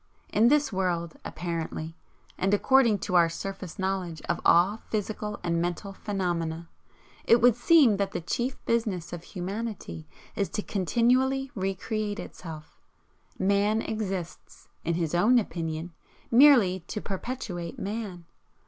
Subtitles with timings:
[0.29, 1.95] In this world, apparently,
[2.35, 6.69] and according to our surface knowledge of all physical and mental phenomena,
[7.25, 12.79] it would seem that the chief business of humanity is to continually re create itself.
[13.37, 15.93] Man exists in his own opinion
[16.31, 18.25] merely to perpetuate Man.